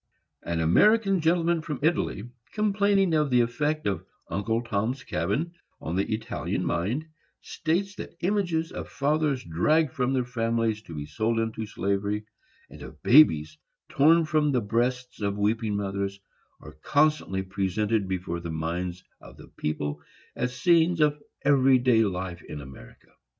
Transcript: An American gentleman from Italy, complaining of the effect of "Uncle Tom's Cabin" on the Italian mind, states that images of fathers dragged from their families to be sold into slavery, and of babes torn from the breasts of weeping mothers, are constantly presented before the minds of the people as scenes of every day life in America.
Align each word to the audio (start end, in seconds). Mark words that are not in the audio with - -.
An 0.41 0.61
American 0.61 1.19
gentleman 1.21 1.61
from 1.61 1.77
Italy, 1.83 2.27
complaining 2.55 3.13
of 3.13 3.29
the 3.29 3.41
effect 3.41 3.85
of 3.85 4.03
"Uncle 4.31 4.63
Tom's 4.63 5.03
Cabin" 5.03 5.53
on 5.79 5.95
the 5.95 6.11
Italian 6.11 6.65
mind, 6.65 7.05
states 7.41 7.93
that 7.97 8.17
images 8.21 8.71
of 8.71 8.89
fathers 8.89 9.43
dragged 9.43 9.93
from 9.93 10.13
their 10.13 10.25
families 10.25 10.81
to 10.81 10.95
be 10.95 11.05
sold 11.05 11.39
into 11.39 11.67
slavery, 11.67 12.25
and 12.67 12.81
of 12.81 13.03
babes 13.03 13.59
torn 13.89 14.25
from 14.25 14.51
the 14.51 14.59
breasts 14.61 15.21
of 15.21 15.37
weeping 15.37 15.75
mothers, 15.77 16.19
are 16.59 16.79
constantly 16.81 17.43
presented 17.43 18.07
before 18.07 18.39
the 18.39 18.49
minds 18.49 19.03
of 19.21 19.37
the 19.37 19.49
people 19.49 20.01
as 20.35 20.59
scenes 20.59 20.99
of 20.99 21.21
every 21.43 21.77
day 21.77 22.01
life 22.03 22.41
in 22.41 22.59
America. 22.59 23.09